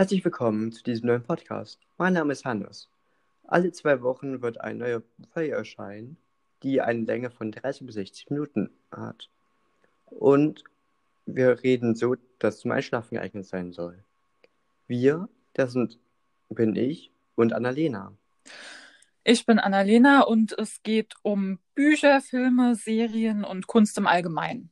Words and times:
Herzlich 0.00 0.24
willkommen 0.24 0.72
zu 0.72 0.82
diesem 0.82 1.08
neuen 1.08 1.22
Podcast. 1.22 1.78
Mein 1.98 2.14
Name 2.14 2.32
ist 2.32 2.46
Hannes. 2.46 2.88
Alle 3.46 3.70
zwei 3.70 4.00
Wochen 4.00 4.40
wird 4.40 4.58
eine 4.58 4.78
neue 4.78 5.02
Folge 5.34 5.52
erscheinen, 5.52 6.16
die 6.62 6.80
eine 6.80 7.04
Länge 7.04 7.30
von 7.30 7.52
30 7.52 7.84
bis 7.84 7.96
60 7.96 8.30
Minuten 8.30 8.70
hat. 8.90 9.28
Und 10.06 10.64
wir 11.26 11.62
reden 11.62 11.96
so, 11.96 12.16
dass 12.38 12.54
es 12.54 12.60
zum 12.62 12.70
Einschlafen 12.70 13.16
geeignet 13.16 13.44
sein 13.44 13.72
soll. 13.72 14.02
Wir, 14.86 15.28
das 15.52 15.72
sind, 15.72 15.98
bin 16.48 16.74
ich 16.76 17.10
und 17.34 17.52
Annalena. 17.52 18.14
Ich 19.22 19.44
bin 19.44 19.58
Annalena 19.58 20.22
und 20.22 20.58
es 20.58 20.82
geht 20.82 21.12
um 21.20 21.58
Bücher, 21.74 22.22
Filme, 22.22 22.74
Serien 22.74 23.44
und 23.44 23.66
Kunst 23.66 23.98
im 23.98 24.06
Allgemeinen. 24.06 24.70